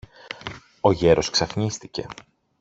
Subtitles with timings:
[0.81, 2.05] Ο γέρος ξαφνίστηκε.